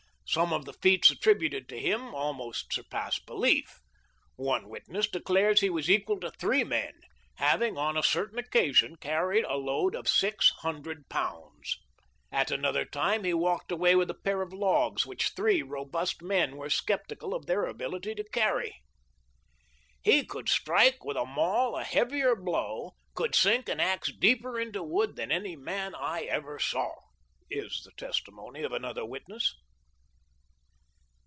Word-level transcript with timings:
Some 0.33 0.53
of 0.53 0.63
the 0.63 0.71
feats 0.71 1.11
attributed 1.11 1.67
to 1.67 1.77
him 1.77 2.15
almost 2.15 2.71
surpass 2.71 3.19
belief. 3.19 3.81
One 4.37 4.69
witness 4.69 5.09
declares 5.09 5.59
he 5.59 5.69
was 5.69 5.89
equal 5.91 6.21
to 6.21 6.31
three 6.31 6.63
men, 6.63 7.01
having 7.35 7.77
on 7.77 7.97
a 7.97 8.03
certain 8.03 8.39
occasion 8.39 8.95
carried 8.95 9.43
a 9.43 9.57
load 9.57 9.93
of 9.93 10.07
six 10.07 10.51
hundred 10.59 11.09
pounds 11.09 11.77
At 12.31 12.49
another 12.49 12.85
time 12.85 13.25
he 13.25 13.33
walked 13.33 13.73
away 13.73 13.93
with 13.93 14.09
a 14.09 14.13
pair 14.13 14.41
of 14.41 14.53
logs 14.53 15.05
which 15.05 15.31
three 15.31 15.61
robust 15.61 16.21
men 16.21 16.55
were 16.55 16.69
skeptical 16.69 17.35
of 17.35 17.45
their 17.45 17.65
ability 17.65 18.15
to 18.15 18.23
carry." 18.23 18.77
He 20.09 20.25
could 20.25 20.47
strike 20.47 21.03
with 21.03 21.17
a 21.17 21.25
maul 21.25 21.75
a 21.75 21.83
heavier 21.83 22.37
blow— 22.37 22.91
could 23.15 23.35
sink 23.35 23.67
an 23.67 23.81
axe 23.81 24.13
deeper 24.13 24.57
into 24.57 24.81
wood 24.81 25.17
than 25.17 25.29
any 25.29 25.57
man 25.57 25.93
I 25.93 26.21
ever 26.21 26.57
saw," 26.57 26.95
is 27.49 27.81
the 27.83 27.91
testimony 27.97 28.63
of 28.63 28.71
another 28.71 29.05
witness. 29.05 29.55